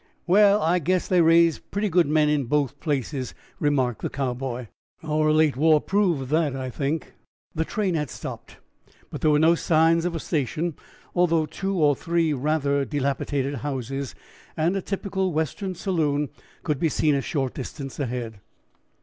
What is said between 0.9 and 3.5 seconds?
they raise pretty good men in both places,"